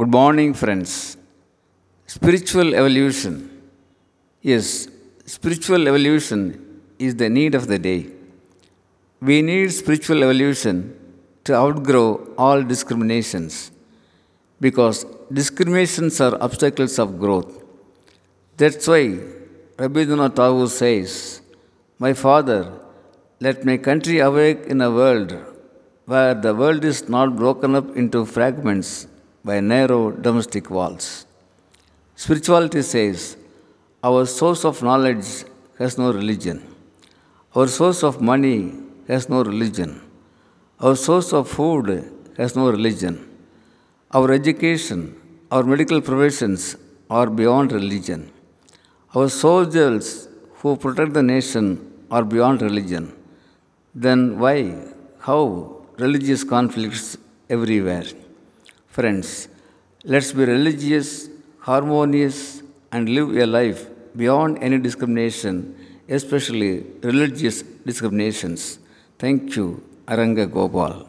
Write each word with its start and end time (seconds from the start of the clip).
Good 0.00 0.10
morning, 0.10 0.52
friends. 0.52 1.16
Spiritual 2.06 2.74
evolution. 2.74 3.34
Yes, 4.42 4.88
spiritual 5.24 5.88
evolution 5.88 6.40
is 6.98 7.14
the 7.16 7.30
need 7.30 7.54
of 7.54 7.66
the 7.66 7.78
day. 7.78 8.08
We 9.22 9.40
need 9.40 9.72
spiritual 9.72 10.22
evolution 10.22 10.76
to 11.44 11.54
outgrow 11.54 12.28
all 12.36 12.62
discriminations 12.62 13.70
because 14.60 15.06
discriminations 15.32 16.20
are 16.20 16.34
obstacles 16.42 16.98
of 16.98 17.18
growth. 17.18 17.64
That's 18.58 18.86
why 18.86 19.04
Rabindranath 19.78 20.34
Tagore 20.34 20.68
says, 20.68 21.40
My 21.98 22.12
father, 22.12 22.70
let 23.40 23.64
my 23.64 23.78
country 23.78 24.18
awake 24.18 24.64
in 24.66 24.82
a 24.82 24.90
world 24.90 25.34
where 26.04 26.34
the 26.34 26.54
world 26.54 26.84
is 26.84 27.08
not 27.08 27.34
broken 27.34 27.74
up 27.74 27.96
into 27.96 28.26
fragments 28.26 29.06
by 29.48 29.60
narrow 29.60 30.02
domestic 30.26 30.70
walls. 30.76 31.26
Spirituality 32.16 32.82
says, 32.82 33.36
Our 34.02 34.24
source 34.26 34.64
of 34.64 34.82
knowledge 34.82 35.28
has 35.78 35.96
no 36.02 36.12
religion. 36.12 36.58
Our 37.54 37.68
source 37.68 38.02
of 38.08 38.20
money 38.20 38.58
has 39.08 39.28
no 39.28 39.42
religion. 39.42 39.90
Our 40.80 40.96
source 40.96 41.32
of 41.32 41.48
food 41.48 41.88
has 42.36 42.56
no 42.56 42.70
religion. 42.70 43.14
Our 44.10 44.32
education, 44.32 45.00
our 45.50 45.62
medical 45.62 46.00
professions 46.00 46.76
are 47.08 47.28
beyond 47.30 47.72
religion. 47.72 48.30
Our 49.14 49.28
soldiers 49.28 50.28
who 50.58 50.76
protect 50.76 51.12
the 51.12 51.22
nation 51.22 51.66
are 52.10 52.24
beyond 52.24 52.62
religion. 52.62 53.04
Then 53.94 54.38
why, 54.38 54.58
how 55.20 55.42
religious 55.98 56.42
conflicts 56.44 57.16
everywhere? 57.48 58.06
Friends, 58.96 59.48
let's 60.04 60.32
be 60.32 60.44
religious, 60.46 61.28
harmonious, 61.60 62.62
and 62.90 63.10
live 63.10 63.36
a 63.36 63.44
life 63.44 63.80
beyond 64.16 64.56
any 64.62 64.78
discrimination, 64.78 65.76
especially 66.08 66.86
religious 67.02 67.60
discriminations. 67.84 68.78
Thank 69.18 69.54
you, 69.54 69.82
Aranga 70.08 70.50
Gopal. 70.50 71.06